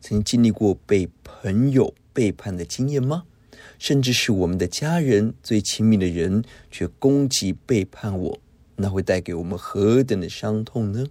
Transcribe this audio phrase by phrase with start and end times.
[0.00, 3.24] 曾经历过被朋友背叛的经验吗？
[3.78, 8.38] 甚至是我们的家人最亲密的人，却攻击背叛我，
[8.76, 11.06] 那会带给我们何等的伤痛呢？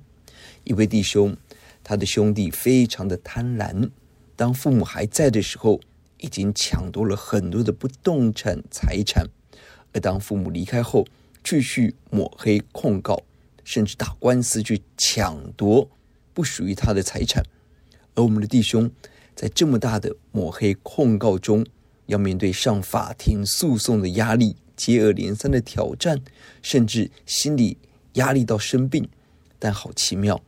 [0.64, 1.36] 一位弟兄，
[1.84, 3.90] 他的兄弟非常的贪婪，
[4.36, 5.80] 当父母还在的时候，
[6.20, 9.28] 已经抢夺了很多的不动产财产，
[9.92, 11.06] 而当父母离开后，
[11.44, 13.22] 继续抹黑控告，
[13.64, 15.88] 甚至打官司去抢夺
[16.34, 17.44] 不属于他的财产。
[18.16, 18.90] 而我们的弟兄
[19.36, 21.66] 在这么大的抹黑控告中，
[22.08, 26.22] 要面对上法庭诉讼的压力，接二连三的挑战，
[26.62, 27.78] 甚至心理
[28.14, 29.08] 压力到生病。
[29.60, 30.42] 但好奇妙，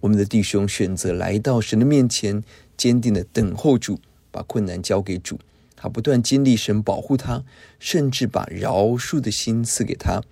[0.00, 2.42] 我们的弟兄选择来到神的面前，
[2.76, 4.00] 坚定的等候主。
[4.28, 5.40] 把困难交给主，
[5.76, 7.42] 他不断经历神保护他，
[7.78, 10.22] 甚至把饶恕的心赐给他。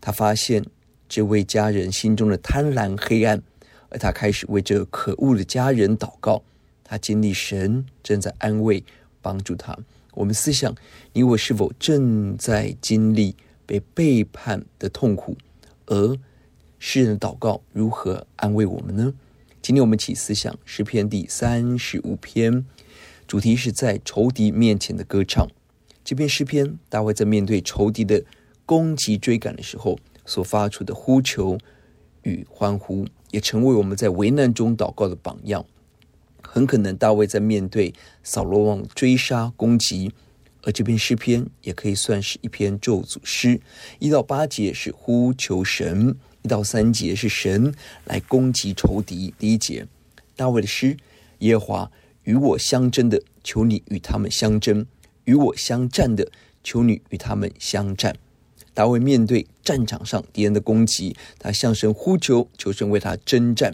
[0.00, 0.64] 他发现
[1.10, 3.42] 这位家人心中的贪婪黑暗，
[3.94, 6.42] 而他开始为这可恶的家人祷告。
[6.82, 8.82] 他经历神正在安慰、
[9.22, 9.78] 帮助他。
[10.14, 10.74] 我们思想，
[11.12, 15.36] 你我是否正在经历被背叛的痛苦？
[15.86, 16.18] 而
[16.80, 19.14] 诗人的祷告如何安慰我们呢？
[19.62, 22.66] 今天我们起思想诗篇第三十五篇。
[23.28, 25.48] 主题是在仇敌面前的歌唱。
[26.04, 28.22] 这篇诗篇，大卫在面对仇敌的
[28.66, 31.56] 攻击追赶的时候所发出的呼求
[32.22, 35.64] 与欢呼，也成为我们在危难中祷告的榜样。
[36.40, 40.12] 很可能大卫在面对扫罗王追杀攻击，
[40.62, 43.60] 而这篇诗篇也可以算是一篇咒诅诗。
[43.98, 47.74] 一到八节是呼求神，一到三节是神
[48.04, 49.34] 来攻击仇敌。
[49.36, 49.84] 第一节，
[50.36, 50.96] 大卫的诗，
[51.40, 51.90] 耶和华。
[52.22, 54.86] 与我相争的，求你与他们相争；
[55.24, 56.30] 与我相战的，
[56.62, 58.16] 求你与他们相战。
[58.74, 63.72] 大卫面对战场上敌人的攻击，他向神呼求，求神为他征战；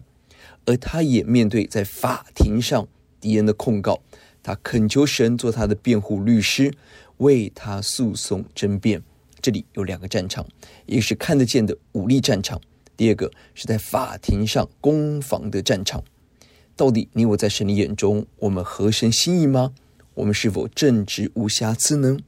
[0.66, 2.86] 而他也面对在法庭上
[3.18, 4.00] 敌人的控告，
[4.42, 6.72] 他恳求神做他的辩护律师，
[7.16, 9.02] 为他诉讼争辩。
[9.42, 10.46] 这里有两个战场，
[10.84, 12.60] 一个是看得见的武力战场，
[12.94, 16.04] 第二个是在法庭上攻防的战场。
[16.76, 19.72] 到底你我在神的眼中，我们合神心意吗？
[20.14, 22.18] 我们是否正直无瑕疵呢？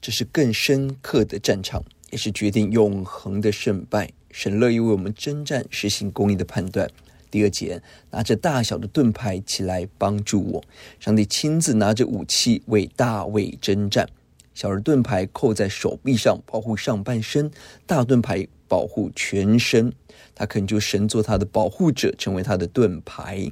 [0.00, 4.08] 这是更深刻的战场，也是决定永恒的胜败。
[4.30, 6.88] 神乐意为我们征战，实行公义的判断。
[7.28, 7.82] 第二节，
[8.12, 10.64] 拿着大小的盾牌起来帮助我。
[11.00, 14.08] 上帝亲自拿着武器为大卫征战。
[14.54, 17.50] 小的盾牌扣在手臂上，保护上半身；
[17.84, 19.92] 大盾牌保护全身。
[20.36, 23.50] 他恳求神做他的保护者，成为他的盾牌。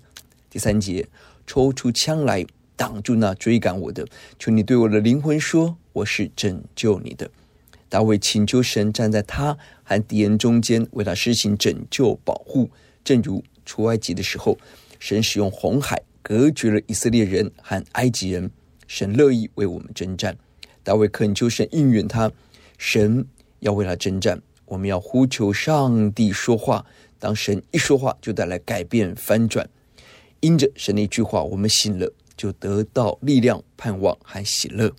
[0.49, 1.09] 第三节，
[1.49, 2.47] 抽出枪来
[2.77, 4.07] 挡住那追赶我的，
[4.39, 7.29] 求你对我的灵魂说：“我是拯救你的。”
[7.93, 12.71] 大卫请求神站在他和敌人中间，为他施行拯救保护。
[13.05, 14.57] 正如出埃及的时候，
[14.99, 18.51] 神使用红海隔绝了以色列人和埃及人，
[18.87, 20.35] 神乐意为我们征战。
[20.83, 22.33] 大卫恳求神应允他，
[22.79, 23.27] 神
[23.61, 24.41] 要为他征战。
[24.65, 26.87] 我们要呼求上帝说话，
[27.19, 29.69] 当神一说话，就带来改变翻转。
[30.41, 34.91] 因着神的一句话，我们醒了，就得到力量、盼望和喜乐。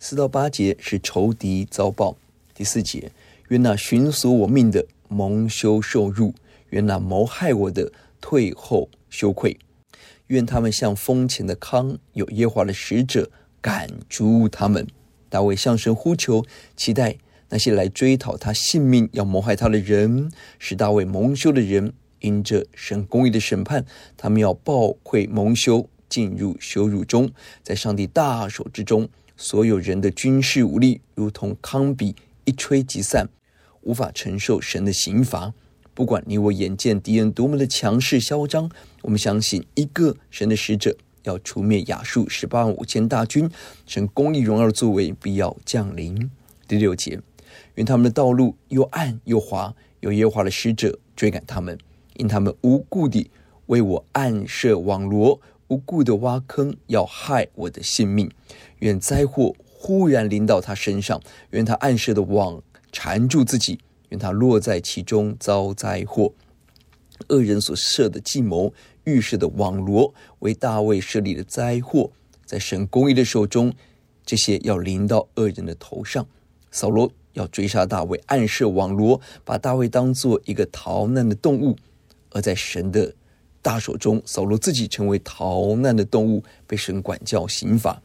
[0.00, 2.16] 四到八节是仇敌遭报。
[2.62, 3.10] 第四节，
[3.48, 6.32] 愿那寻索我命的蒙羞受辱，
[6.70, 9.58] 愿那谋害我的退后羞愧。
[10.28, 13.28] 愿他们像风前的糠，有耶华的使者
[13.60, 14.86] 赶逐他们。
[15.28, 16.44] 大卫向神呼求，
[16.76, 17.16] 期待
[17.48, 20.30] 那些来追讨他性命、要谋害他的人，
[20.60, 21.92] 使大卫蒙羞的人。
[22.20, 23.84] 因着神公义的审判，
[24.16, 27.28] 他们要报愧蒙羞，进入羞辱中，
[27.64, 32.14] 在上帝大手之中，所有人的军事武力如同糠秕，
[32.44, 33.28] 一吹即散，
[33.82, 35.54] 无法承受神的刑罚。
[35.94, 38.70] 不管你我眼见敌人多么的强势嚣张，
[39.02, 43.50] 我们相信一个神的使者要除灭亚述十八万五千大军，
[43.86, 46.30] 神公义荣耀的作为必要降临。
[46.66, 47.20] 第六节，
[47.74, 51.76] 愿他们的道路又暗又滑，有耶和华的使者追赶他们，
[52.14, 53.30] 因他们无故地
[53.66, 55.38] 为我暗设网罗，
[55.68, 58.30] 无故的挖坑，要害我的性命。
[58.78, 61.20] 愿灾祸忽然临到他身上，
[61.50, 62.62] 愿他暗设的网
[62.92, 63.80] 缠住自己，
[64.10, 66.32] 愿他落在其中遭灾祸。
[67.30, 72.12] 恶人所设的计谋，预设的网罗，为大卫设立的灾祸，
[72.46, 73.74] 在神公义的手中，
[74.24, 76.24] 这些要临到恶人的头上。
[76.70, 81.74] 扫罗要追杀大卫，暗设网罗，把大卫当做一个逃难的动物；
[82.30, 83.12] 而在神的
[83.60, 88.00] 大手中，扫罗自己成为逃难的动物，被神管教刑罚。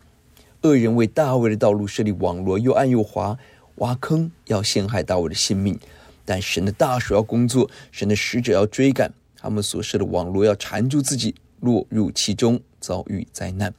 [0.63, 3.37] 恶人为大卫的道路设立网络，又暗又滑，
[3.75, 5.79] 挖坑要陷害大卫的性命。
[6.25, 13.73] 但神的大手要工作，神的使者要追赶，他们所设的网络要缠住自己，落入其中，遭遇灾难。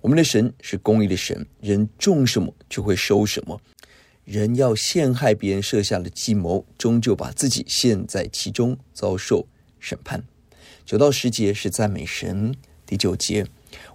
[0.00, 3.60] 我们的神是公义的神，人种什么就会收什么。
[4.24, 9.46] 人要陷害别人设下的计谋，终究把自己陷在其中，遭受
[9.80, 10.22] 审判。
[10.84, 12.54] 九到十节是赞美神。
[12.86, 13.46] 第九节，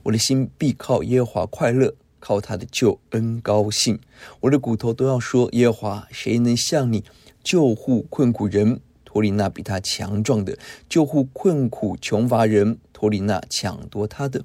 [0.04, 1.96] 我的心必靠耶和华快乐。
[2.24, 4.00] 靠他的救恩高兴，
[4.40, 7.04] 我的骨头都要说：耶和华，谁能像你
[7.44, 10.54] 救护困苦人，脱离那比他强壮的；
[10.88, 14.42] 救护困苦穷乏人，脱离那抢夺他的。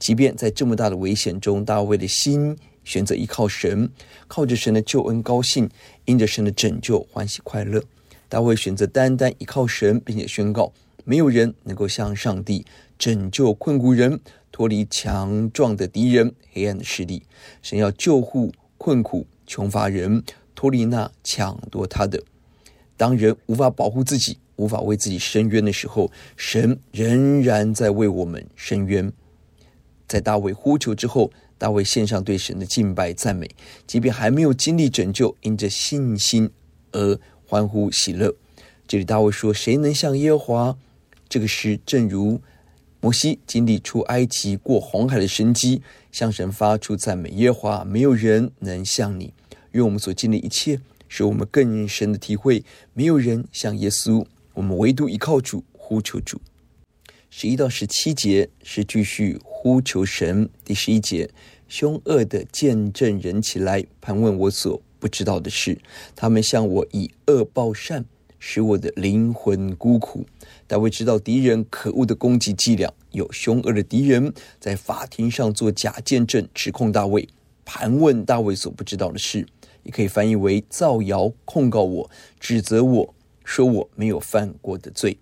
[0.00, 3.88] 即便在这么大的危险中，大卫的心选择依靠神，
[4.26, 5.70] 靠着神的救恩高兴，
[6.06, 7.80] 因着神的拯救欢喜快乐。
[8.28, 10.72] 大卫选择单单依靠神，并且宣告：
[11.04, 12.66] 没有人能够向上帝
[12.98, 14.18] 拯救困苦人。
[14.56, 17.24] 脱离强壮的敌人、黑暗的势力，
[17.60, 20.22] 神要救护困苦穷乏人，
[20.54, 22.22] 脱离那抢夺他的。
[22.96, 29.12] 当人无法保护自己、无法为自己伸冤的时候，神仍然在为我们伸冤。
[30.08, 33.50] 在大卫呼求之后，大卫献上对神的敬拜赞美，
[33.86, 36.50] 即便还没有经历拯救，因着信心
[36.92, 38.34] 而欢呼喜乐。
[38.88, 40.78] 这里大卫说：“谁能像耶和华？”
[41.28, 42.40] 这个诗正如。
[43.06, 45.80] 摩西经历出埃及过红海的神迹，
[46.10, 49.32] 向神发出赞美耶和华，没有人能像你。
[49.70, 52.64] 愿我们所经历一切，使我们更深的体会，
[52.94, 54.26] 没有人像耶稣。
[54.54, 56.40] 我们唯独依靠主，呼求主。
[57.30, 60.50] 十一到十七节是继续呼求神。
[60.64, 61.30] 第十一节，
[61.68, 65.78] 凶恶的见证人起来，盘问我所不知道的事，
[66.16, 68.04] 他们向我以恶报善，
[68.38, 70.26] 使我的灵魂孤苦。
[70.66, 77.28] 大卫知道敌人可恶的攻击伎俩，有凶恶的敌人在法庭上做假见证，指控大卫，
[77.64, 79.46] 盘问大卫所不知道的事，
[79.82, 85.18] 也可以翻译为造谣控告我，指责我说我没有犯过的罪。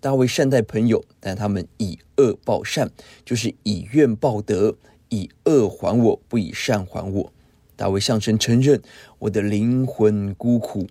[0.00, 2.90] 大卫善待朋友，但他们以恶报善，
[3.24, 4.76] 就是以怨报德，
[5.08, 7.32] 以恶还我，不以善还我。
[7.74, 8.80] 大卫向神承认：
[9.18, 10.86] 我的灵魂孤苦，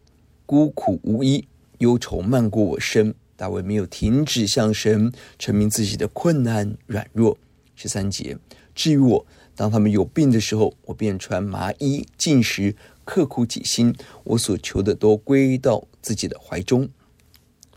[0.45, 1.47] 孤苦无依，
[1.79, 3.13] 忧愁漫过我身。
[3.35, 7.38] 大卫没有停止向神陈明自己的困难软弱。
[7.75, 8.35] 十三节，
[8.74, 9.25] 至于我，
[9.56, 12.75] 当他们有病的时候，我便穿麻衣进食，
[13.06, 13.94] 刻苦己心。
[14.24, 16.89] 我所求的都归到自己的怀中。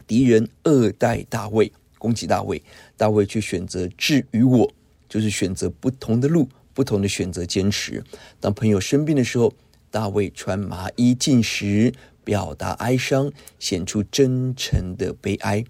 [0.06, 2.62] 敌人恶待大卫，攻击大卫，
[2.96, 4.72] 大卫却选择至于我，
[5.10, 8.02] 就是选择不同的路，不同的选择坚持。
[8.40, 9.52] 当朋友生病的时候，
[9.90, 11.92] 大卫穿麻衣进食。
[12.24, 15.64] 表达哀伤，显出真诚的悲哀，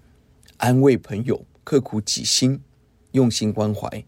[0.57, 2.59] 安慰朋友，刻苦己心，
[3.11, 4.03] 用心关怀。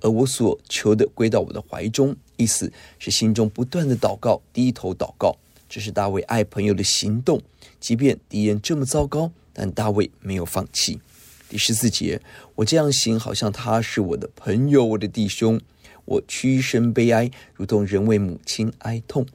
[0.00, 5.36] 而我所求的归到我的怀中，意思是心中不断的祷告，低头祷告。
[5.68, 7.40] 这是大卫爱朋友的行动。
[7.78, 11.00] 即便敌人这么糟糕，但大卫没有放弃。
[11.48, 12.20] 第十四节，
[12.54, 15.60] 我这样行，好像他是我的朋友，我的弟兄。
[16.06, 19.26] 我屈身悲哀，如同人为母亲哀痛。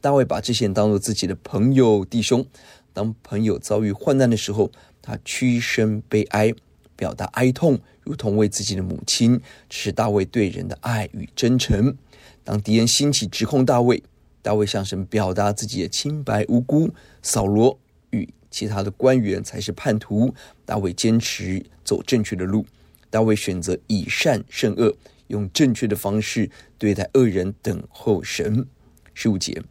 [0.00, 2.46] 大卫把这些人当作自己的朋友弟兄，
[2.94, 6.54] 当朋友遭遇患难的时候，他屈身悲哀，
[6.96, 9.38] 表达哀痛，如同为自己的母亲。
[9.68, 11.94] 这是大卫对人的爱与真诚。
[12.42, 14.02] 当敌人兴起指控大卫，
[14.40, 16.90] 大卫向神表达自己的清白无辜。
[17.22, 17.78] 扫罗
[18.08, 22.64] 与其他的官员才是叛徒，大卫坚持走正确的路。
[23.10, 28.66] 大卫选择以善胜恶，用正确的方式对待恶人，等候神。
[29.12, 29.62] 十五节。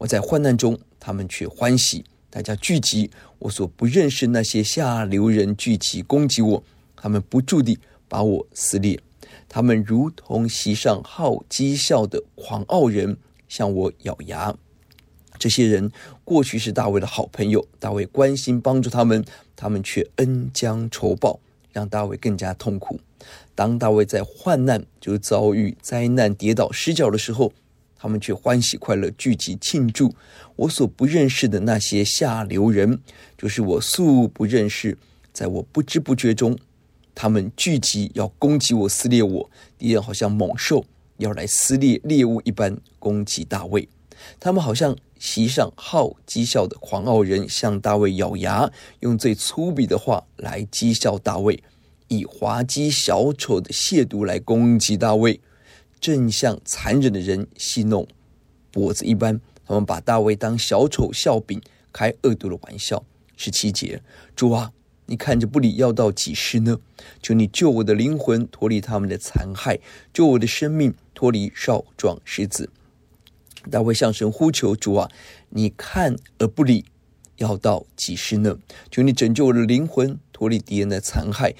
[0.00, 2.06] 我在患难中，他们却欢喜。
[2.30, 6.64] 大家聚集，我所不认识那些下流人聚集攻击我，
[6.96, 7.78] 他们不住地
[8.08, 8.98] 把我撕裂。
[9.46, 14.56] 他们如同席上好讥笑的狂傲人，向我咬牙。
[15.38, 15.92] 这些人
[16.24, 19.22] 过去是大卫的好朋友，大卫关心帮助他们，
[19.54, 21.40] 他们却恩将仇报，
[21.72, 22.98] 让大卫更加痛苦。
[23.54, 27.52] 当大卫在患难，就遭遇灾难、跌倒、失脚的时候，
[28.00, 30.14] 他们却欢喜快乐，聚集庆祝。
[30.56, 32.98] 我所不认识的那些下流人，
[33.36, 34.96] 就是我素不认识，
[35.34, 36.56] 在我不知不觉中，
[37.14, 39.50] 他们聚集要攻击我、撕裂我。
[39.76, 40.82] 敌人好像猛兽
[41.18, 43.86] 要来撕裂猎物一般攻击大卫。
[44.38, 51.62] 他们好像席上好讥笑的狂傲人，向大卫咬牙，用最粗鄙的话来讥笑大卫，
[52.08, 55.38] 以滑稽小丑的亵渎来攻击大卫，
[56.00, 58.08] 正像残忍的人戏弄
[58.72, 59.40] 跛子一般。
[59.66, 61.60] 他们把大卫当小丑笑柄，
[61.92, 63.04] 开恶毒的玩笑。
[63.36, 64.02] 十七节，
[64.34, 64.72] 主啊，
[65.06, 66.80] 你看着不理要到几时呢？
[67.22, 69.78] 求你救我的灵魂脱离他们的残害，
[70.12, 72.68] 救我的生命脱离少壮狮子。
[73.70, 75.08] 大卫向神呼求：“主啊，
[75.50, 76.84] 你看而不理，
[77.36, 78.58] 要到几时呢？
[78.90, 81.54] 求你拯救我的灵魂，脱离敌人的残害，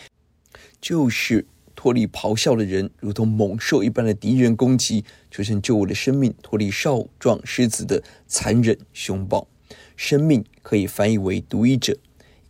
[0.81, 1.47] 就是
[1.81, 5.03] 脱离咆哮的人，如同猛兽一般的敌人攻击。
[5.31, 9.49] 求神救我的生命，脱离少壮狮子的残忍凶暴。
[9.97, 11.97] 生命可以翻译为独一者。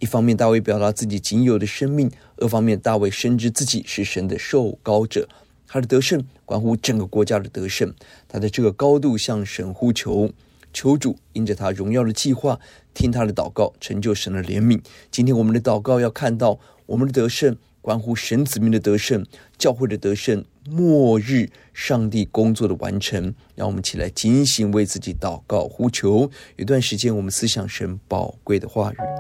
[0.00, 2.08] 一方面，大卫表达自己仅有的生命；
[2.38, 5.28] 二方面，大卫深知自己是神的受膏者。”
[5.68, 7.94] 他的得胜关乎整个国家的得胜，
[8.26, 10.32] 他在这个高度向神呼求，
[10.72, 12.58] 求主因着他荣耀的计划，
[12.92, 14.80] 听他的祷告，成就神的怜悯。
[15.12, 19.24] 今天我们的祷告要看到我们的得胜，关乎神子民的得胜，
[19.58, 23.34] 教会的得胜，末日上帝工作的完成。
[23.54, 26.30] 让我们起来警醒，为自己祷告呼求。
[26.56, 29.19] 有段时间，我们思想神宝贵的话语。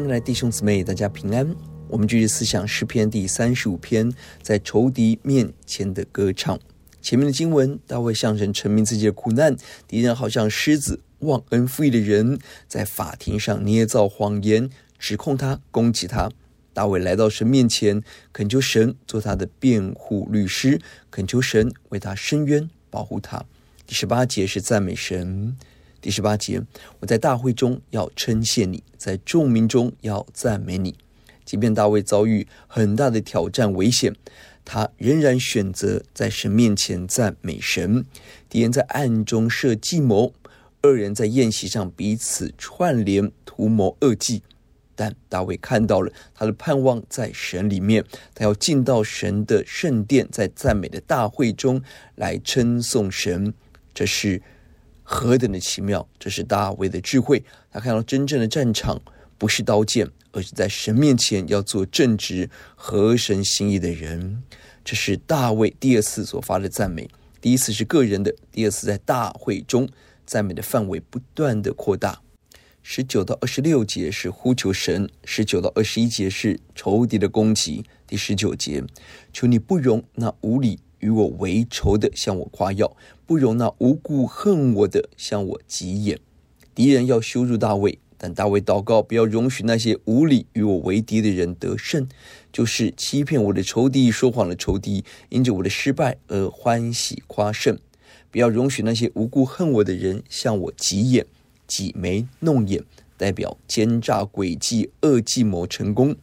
[0.00, 1.54] 亲爱的弟兄姊妹，大家平安。
[1.86, 6.58] 我们继续思想诗篇第三十五篇，在仇敌面前的歌唱。
[7.02, 9.54] 前面的经文，大卫向神陈明自己的苦难，
[9.86, 16.30] 敌人好像狮子、忘恩负义的人，在法庭上捏造谎言，指控他、攻击他。
[16.72, 18.02] 大卫来到神面前，
[18.32, 20.80] 恳求神做他的辩护律师，
[21.10, 23.44] 恳求神为他伸冤，保护他。
[23.86, 25.58] 第十八节是赞美神。
[26.00, 26.62] 第十八节，
[27.00, 30.96] 我在大会中要称谢你，在众民中要赞美你。
[31.44, 34.14] 即便大卫遭遇很大的挑战危险，
[34.64, 38.06] 他仍然选择在神面前赞美神。
[38.48, 40.32] 敌人在暗中设计谋，
[40.80, 44.42] 二人在宴席上彼此串联，图谋恶计。
[44.94, 48.02] 但大卫看到了他的盼望在神里面，
[48.34, 51.82] 他要进到神的圣殿，在赞美的大会中
[52.14, 53.52] 来称颂神。
[53.92, 54.40] 这是。
[55.12, 56.08] 何等的奇妙！
[56.20, 57.42] 这是大卫的智慧。
[57.72, 59.02] 他看到真正的战场
[59.36, 64.40] 不是刀剑，而是在神面前要做正直、合神心意的人。
[64.84, 67.10] 这是大卫第二次所发的赞美。
[67.40, 69.88] 第一次是个人的，第二次在大会中
[70.24, 72.20] 赞美的范围不断的扩大。
[72.84, 77.84] 十九到二十六节是呼求神，十九到二十一节是仇敌的攻击。
[78.06, 78.84] 第十九节，
[79.32, 82.96] 求你不容那无理与我为仇的向我夸耀。
[83.26, 86.18] 不容那无故恨我的向我急眼，
[86.74, 92.08] 敌人要羞辱大卫，但大卫祷告，不要容许那些无理与我为敌的人得胜，
[92.52, 97.78] 就是欺骗我的仇敌、说谎的仇敌，因着我的失败而欢喜夸胜。
[98.32, 101.26] 不要容许那些无故恨我的人向我急眼、
[101.66, 102.82] 挤眉弄眼，
[103.16, 106.16] 代表奸诈诡计、恶计谋成功。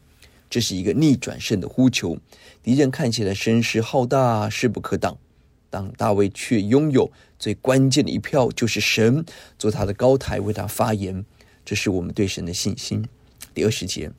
[0.50, 2.18] 这是一个逆转胜的呼求。
[2.64, 5.18] 敌人看起来声势浩大，势不可挡。
[5.70, 9.26] 但大卫却拥有最关键的一票，就是神
[9.60, 11.26] 做他的高台，为他发言。
[11.66, 13.06] 这是我们对神的信心。
[13.54, 14.10] 第二十节，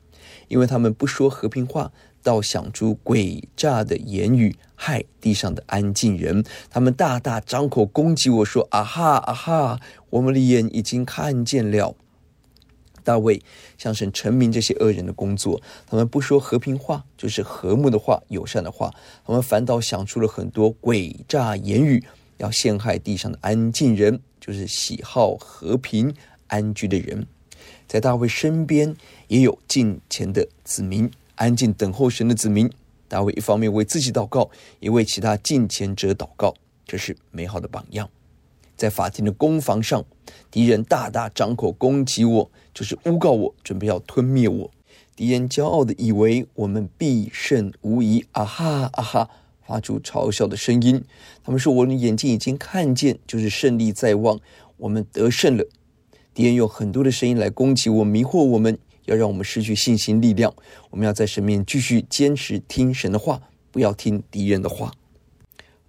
[0.47, 6.43] 因为他们不说和平话，倒想出诡诈的言语，害地上的安静人。
[6.69, 9.79] 他们大大张口攻击我说：“啊哈啊哈，
[10.11, 11.95] 我们的眼已经看见了。”
[13.09, 13.41] 大卫
[13.75, 18.93] 向神陈明这些恶人的工作，他们不说和平话，就是和睦的话、友善的话，
[19.25, 22.05] 他们反倒想出了很多诡诈言语，
[22.37, 26.13] 要陷害地上的安静人，就是喜好和平
[26.45, 27.25] 安居的人。
[27.87, 28.95] 在大卫身边
[29.27, 32.69] 也有敬虔的子民，安静等候神的子民。
[33.07, 36.53] 大卫一方面为自己祷告，也为其他敬虔者祷告，
[36.85, 38.07] 这是美好的榜样。
[38.77, 40.05] 在法庭的攻防上，
[40.49, 44.71] 敌人大大张口攻击我，就是诬告我，准备要吞灭我。
[45.13, 49.29] 敌人骄傲的以为我们必胜无疑，啊哈啊哈，
[49.67, 51.03] 发出嘲笑的声音。
[51.43, 54.39] 他们说我的眼睛已经看见，就是胜利在望，
[54.77, 55.65] 我们得胜了。
[56.33, 60.55] 敌人用很多的声音来攻击我，迷惑我们，要让我们失去信心力量。
[60.89, 64.93] 我们要在神面继续坚持听神的话，不要听敌人的话。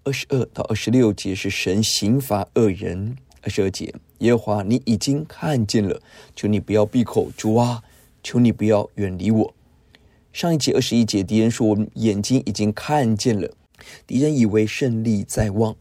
[0.02, 3.16] 二十二到二十六节是神刑罚恶人。
[3.42, 6.00] 二十二节，耶和华，你已经看见了，
[6.34, 7.82] 求你不要闭口，主啊，
[8.22, 9.54] 求你不要远离我。
[10.32, 13.50] 上一节二十一节，敌人说我们眼睛已经看见了，
[14.06, 15.74] 敌人以为胜利在望，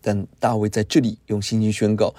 [0.00, 2.14] 但大卫在这里用信心宣告，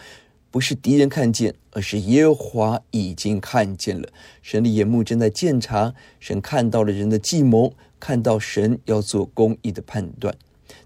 [0.49, 4.09] 不是敌人看见，而是耶和华已经看见了。
[4.41, 10.33] 神的眼目正在监察，神看到了人的计谋，看到神要做公义的判断。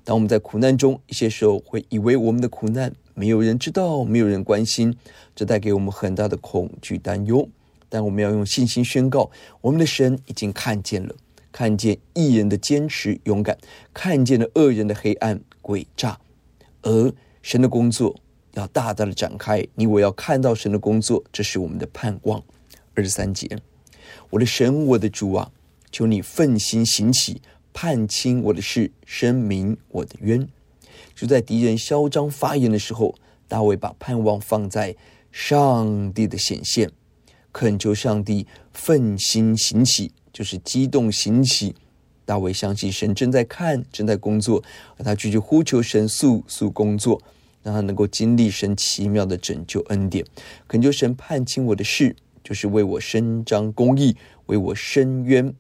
[0.03, 4.95] 当我们在苦难中，一些时候会以为我们的苦难没有人知道，没有人关心，
[5.35, 7.49] 这带给我们很大的恐惧、担忧。
[7.89, 9.29] 但我们要用信心宣告：
[9.59, 11.13] 我们的神已经看见了，
[11.51, 13.57] 看见义人的坚持、勇敢，
[13.93, 16.17] 看见了恶人的黑暗、诡诈。
[16.81, 18.15] 而神的工作
[18.53, 22.41] 要大大的展开，你我要看到神的工作，这是我们的盼望。
[22.93, 23.49] 二十三节，
[24.29, 25.51] 我的神，我的主啊，
[25.91, 27.41] 求你奋心行起。
[27.73, 30.47] 判清我的事，申明我的冤。
[31.19, 33.13] 就在敌人嚣张发言的时候，
[33.45, 34.95] 大卫把盼望放在
[35.33, 36.89] 上帝的显现，
[37.51, 41.75] 恳求上帝奋心行起，就是激动行起。
[42.23, 44.63] 大卫相信神正在看，正在工作，
[44.95, 47.21] 而他继续呼求神速速工作，
[47.63, 50.25] 让他能够经历神奇妙的拯救恩典。
[50.69, 55.53] 恳求神判清我的事，就是为我伸张公义，为我伸冤。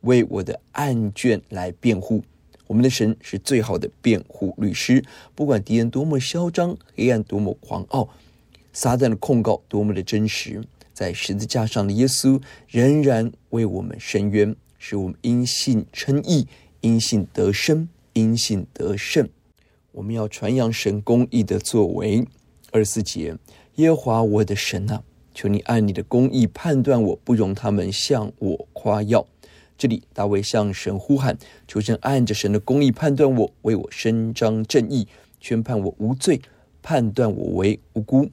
[0.00, 2.24] 为我的案卷来辩护，
[2.72, 5.04] 我们的神是最好的辩护律师。
[5.34, 8.08] 不管敌人多么嚣张，黑暗多么狂傲，
[8.72, 10.62] 撒旦的控告多么的真实，
[10.94, 16.48] 在十字架上的耶稣仍然为我们伸冤，使我们因信称义，
[16.80, 19.28] 因信得生，因信得胜。
[19.90, 22.26] 我们要传扬神公义的作为。
[22.70, 23.36] 二十四节，
[23.74, 25.02] 耶和华我的神啊，
[25.34, 29.26] 求你按你的公义判断我，不容他们向我夸耀。
[29.82, 35.08] 这里大卫向神呼喊，求神按着神的公义判断我，为我伸张正义，
[35.40, 36.40] 宣判我无罪，
[36.80, 38.30] 判断我为无辜，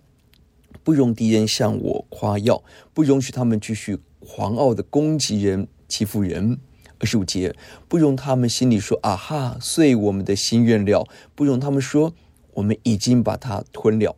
[0.83, 6.59] 不容敌人向我夸耀，不容许他们继续狂傲的攻击人、欺负人。
[6.99, 7.55] 二十五节，
[7.87, 12.13] 不容他们心里说：“啊哈，遂我们的心愿了。”不容他们说
[12.53, 14.15] ：“我们已经把它吞了。”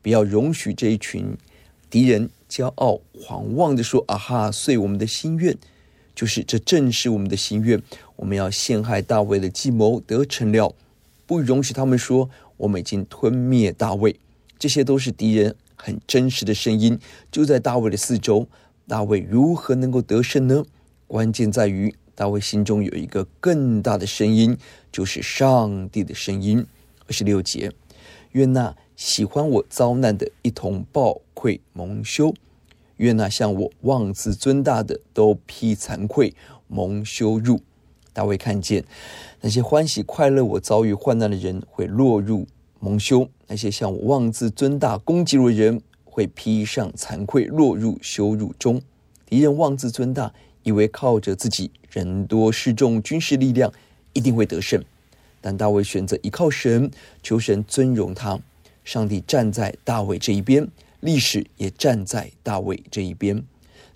[0.00, 1.36] 不要容许这一群
[1.90, 5.58] 敌人骄傲狂妄地说：“啊哈，遂我们的心愿，
[6.20, 7.80] 就是这正是我们的心愿。
[8.16, 10.74] 我们要陷害大卫的计谋得成了。”
[11.24, 12.28] 不容许他们说
[12.58, 14.14] ：“我们已经吞灭大卫。”
[14.60, 16.98] 这些都是敌人很真实的声音，
[17.32, 18.46] 就在大卫的四周。
[18.86, 20.66] 大卫如何能够得胜呢？
[21.06, 21.94] 关键在于。
[22.14, 24.58] 大卫心中有一个更大的声音，
[24.92, 26.66] 就是上帝的声音。
[27.06, 27.72] 二十六节，
[28.32, 32.34] 愿那喜欢我遭难的一同抱愧蒙羞；
[33.00, 36.32] 愿那向我妄自尊大的都披惭愧
[36.68, 37.60] 蒙羞辱。
[38.12, 38.84] 大卫看见
[39.40, 42.46] 那些欢喜快乐我遭遇患难的人会落入
[42.78, 48.80] 蒙羞，那些向我妄自尊大攻击我的人会披上惭愧落入羞辱中。
[49.26, 50.32] 敌人妄自尊大。
[50.62, 53.72] 以为靠着自己人多势众、军事力量
[54.12, 54.84] 一定会得胜，
[55.40, 56.90] 但大卫选择依靠神，
[57.22, 58.38] 求神尊荣他。
[58.84, 60.68] 上帝站在大卫这一边，
[61.00, 63.44] 历史也站在大卫这一边。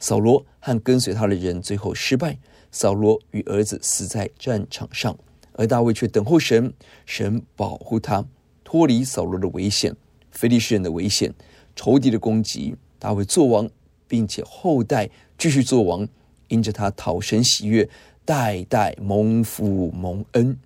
[0.00, 2.38] 扫罗和跟随他的人最后失败，
[2.70, 5.16] 扫罗与儿子死在战场上，
[5.52, 6.74] 而大卫却等候神，
[7.06, 8.26] 神保护他，
[8.64, 9.94] 脱离扫罗的危险、
[10.30, 11.32] 非利士人的危险、
[11.76, 12.74] 仇敌的攻击。
[12.98, 13.70] 大卫作王，
[14.08, 16.08] 并且后代继续作王。
[16.48, 17.88] 因着他讨神喜悦，
[18.24, 20.58] 代代蒙福蒙恩。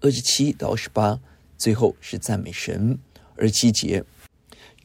[0.00, 1.20] 二十七到二十八，
[1.56, 2.96] 最后是赞美神。
[3.36, 4.04] 二十七节，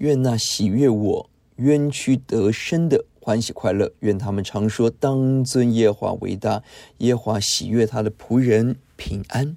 [0.04, 6.62] 愿那喜悦我冤屈得生的欢喜快乐，愿他们常说：当尊耶华为大，
[6.98, 9.56] 耶华喜悦他的仆人平安。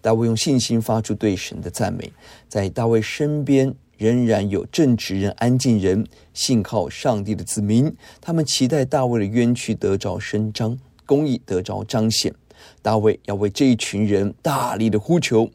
[0.00, 2.12] 大卫用信心发出对神的赞美，
[2.48, 3.74] 在大卫身边。
[3.98, 12.34] 仍然有正直人、安静人，信靠上帝的子民，他们期待大卫的冤屈得着伸张，公义得着彰显。
[12.80, 15.50] 大卫要为这一群人大力的呼求。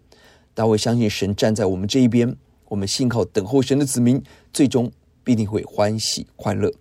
[0.54, 2.36] 大卫相信神站在我们这一边，
[2.68, 4.92] 我们信靠等候神的子民，最终
[5.24, 6.72] 必定会欢喜快乐。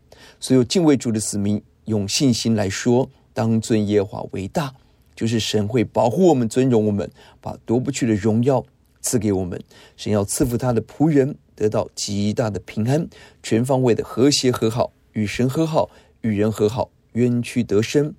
[0.41, 4.75] 所有敬畏主的子民，用信心来说：当尊耶和华为大，
[5.15, 8.65] 就是神会保护我们、尊荣我们，把夺不去的荣耀
[9.01, 9.63] 赐给我们。
[9.97, 11.37] 神要赐福他的仆人。
[11.57, 13.09] 得到极大的平安，
[13.41, 15.89] 全方位的和谐和好，与神和好，
[16.23, 18.13] 与人和好，冤屈得生，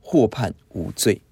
[0.00, 1.22] 获判无罪。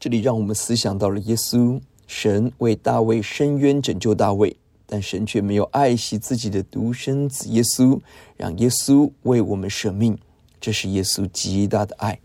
[0.00, 8.00] 这里让我们思想到了耶稣，神为大卫伸冤拯救大卫，但神却没有爱惜自己的独生子耶稣，
[8.36, 10.18] 让耶稣为我们舍命，
[10.60, 12.20] 这是耶稣极大的爱。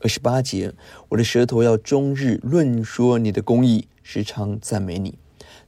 [0.00, 0.72] 二十八节，
[1.08, 5.18] 我的舌头要终日论说你的公义，时常赞美你。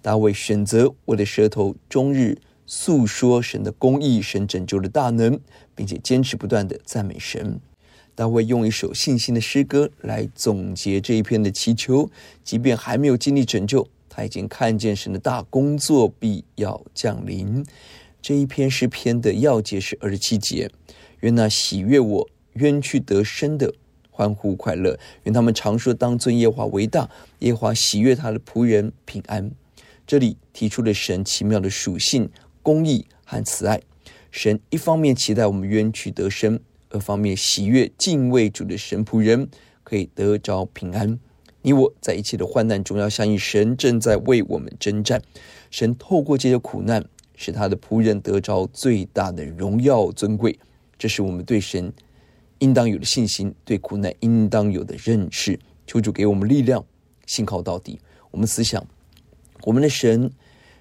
[0.01, 2.39] 大卫选择我的舌头终日。
[2.71, 5.41] 诉说神的公义，神拯救的大能，
[5.75, 7.59] 并且坚持不断的赞美神。
[8.15, 12.11] 大卫用一首信心的诗歌来总结这一篇的祈求。
[12.45, 17.65] 即便还没有经历拯救，他已经看见神的大工作必要降临。
[18.21, 20.69] 这一篇诗篇的要节是二十七节。
[21.21, 23.73] 愿那喜悦我冤屈得生的
[24.11, 29.53] 欢呼快乐，愿他们常说当尊耶华为大，耶华喜悦他的仆人平安。
[30.05, 32.29] 这里提出了神奇妙的属性。
[32.61, 33.81] 公义和慈爱，
[34.33, 36.59] 神一方面期待我们冤屈得生，
[36.91, 39.49] 二方面喜悦敬畏主的神仆人
[39.85, 41.21] 可以得着平安。
[41.63, 45.23] 你我在一切的患难中要相信神正在为我们征战，
[45.71, 50.59] 神透过这些苦难，使他的仆人得着最大的荣耀尊贵。
[50.99, 51.93] 这是我们对神
[52.59, 55.59] 应当有的信心，对苦难应当有的认识。
[55.87, 56.85] 求主给我们力量，
[57.27, 57.99] 信靠到底。
[58.31, 58.87] 我们思想，
[59.65, 60.31] 我们的神。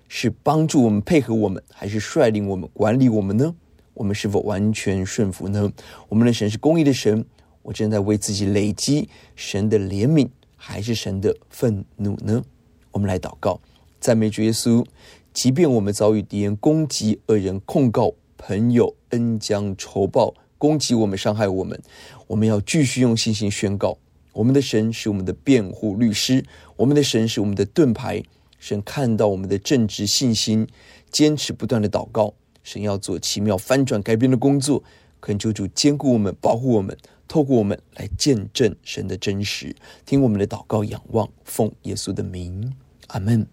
[0.09, 3.53] 是帮助我们、配合我们，还是率领我们、管理我们呢？
[3.93, 5.69] 我们是否完全顺服呢？
[6.07, 7.25] 我们的神是公义的神，
[7.61, 12.43] 我正在为自己累积神的怜悯，还是神的愤怒呢？
[12.91, 13.61] 我们来祷告，
[14.01, 14.85] 赞美主耶稣。
[15.31, 21.79] 即便我们遭遇敌人攻击、恶人控告、朋友恩将仇报攻击我们、伤害我们，
[22.25, 23.97] 我们要继续用信心宣告：
[24.33, 26.43] 我们的神是我们的辩护律师，
[26.75, 28.23] 我们的神是我们的盾牌。
[28.57, 30.67] 神看到我们的正直信心，
[31.11, 34.83] 坚持不断的祷告，神要做奇妙翻转改变的工作，
[35.21, 39.75] 恳求主坚固我们，保护我们，透过我们来见证神的真实。
[40.05, 42.73] 听我们的祷告，仰望奉耶稣的名，
[43.07, 43.47] 阿门。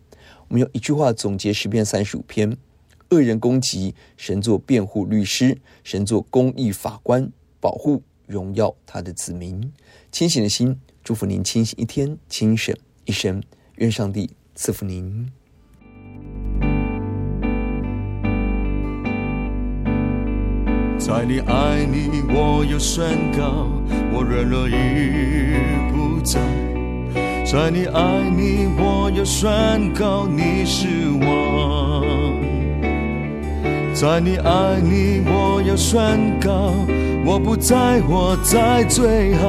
[0.49, 2.57] 我们用一句话总结诗篇三十五篇：
[3.11, 9.73] 恶人攻击，神做辩护律师，神做公义法官，保护荣耀他的子民。
[10.13, 13.43] 清醒的心，祝福您清醒一天，清醒一生。
[13.77, 15.44] 愿上帝赐福您。
[21.07, 23.05] 在你爱里，我有宣
[23.37, 23.69] 告，
[24.11, 24.73] 我软弱已
[25.93, 26.41] 不在。
[27.45, 28.01] 在你爱
[28.35, 30.89] 里，我有宣告，你是
[31.21, 32.03] 王。
[33.93, 36.73] 在你爱里，我有宣告，
[37.27, 39.47] 我不再活在罪海，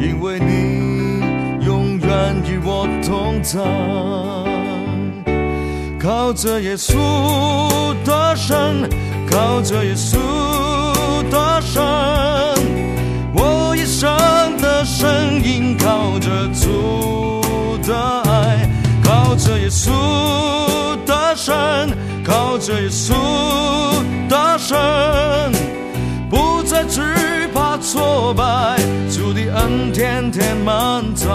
[0.00, 3.60] 因为你永远与我同在。
[6.00, 6.96] 靠着耶稣
[8.04, 8.90] 的神。
[9.30, 10.16] 靠着耶稣
[11.30, 11.82] 的神，
[13.32, 14.10] 我一生
[14.60, 15.08] 的声
[15.42, 17.40] 音；靠着主
[17.86, 17.94] 的
[18.28, 18.68] 爱，
[19.04, 19.90] 靠着耶稣
[21.06, 21.54] 的神，
[22.24, 23.14] 靠着耶稣
[24.28, 24.76] 的神，
[26.28, 27.00] 不再惧
[27.54, 28.76] 怕挫败，
[29.10, 31.28] 主的恩天天满在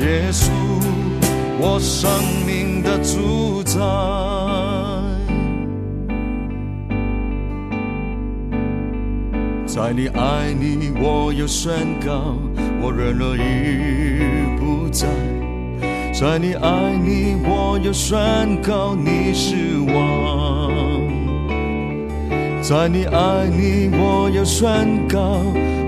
[0.00, 0.50] 耶稣，
[1.60, 2.10] 我生
[2.46, 4.47] 命的主宰。
[9.78, 11.72] 在你爱里，我有宣
[12.04, 12.34] 告，
[12.82, 13.38] 我软弱已
[14.58, 15.06] 不在。
[16.12, 20.72] 在你爱里，我有宣告，你是王。
[22.60, 25.44] 在你爱里，我有宣告，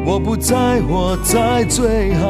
[0.06, 2.28] 我不再活在最海，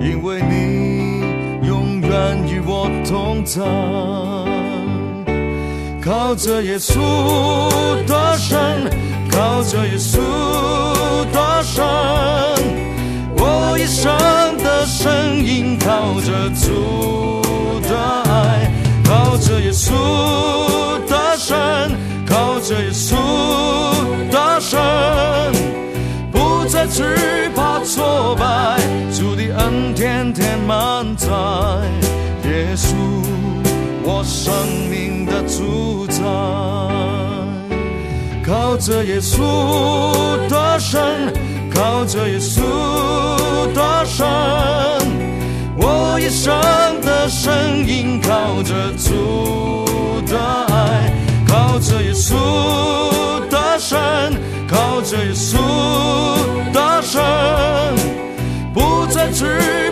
[0.00, 1.22] 因为你
[1.68, 3.62] 永远与我同在。
[6.02, 6.98] 靠着耶稣
[8.08, 8.90] 的神。
[9.38, 10.18] 靠着耶稣
[11.32, 11.84] 的神，
[13.36, 14.12] 我一生
[14.58, 17.40] 的声音；靠着主
[17.88, 17.96] 的
[18.28, 18.68] 爱，
[19.04, 19.92] 靠着耶稣
[21.06, 21.56] 的神，
[22.26, 23.14] 靠着耶稣
[24.28, 24.76] 的神，
[26.32, 27.04] 不再惧
[27.54, 28.80] 怕挫败，
[29.16, 31.28] 主的恩典填满在
[32.42, 32.92] 耶稣，
[34.02, 34.52] 我生
[34.90, 36.57] 命的主宰。
[38.78, 41.02] 靠着耶稣的神，
[41.74, 42.62] 靠着耶稣
[43.74, 44.24] 的神，
[45.76, 46.54] 我一生
[47.00, 47.52] 的声
[47.84, 49.84] 音；靠着主
[50.28, 50.38] 的
[50.72, 51.12] 爱，
[51.48, 52.36] 靠着耶稣
[53.50, 53.98] 的神，
[54.70, 55.56] 靠着耶稣
[56.72, 57.20] 的神，
[58.72, 59.44] 不再惧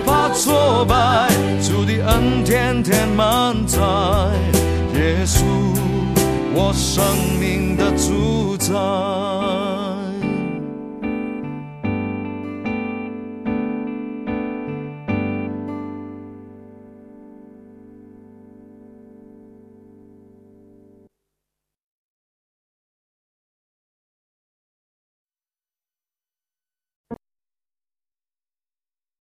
[0.07, 1.29] 怕挫败，
[1.61, 3.81] 主的恩典填满载。
[6.59, 7.05] 我生
[7.38, 8.73] 命的主宰。